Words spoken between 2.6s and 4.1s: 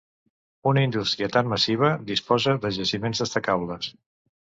de jaciments destacables.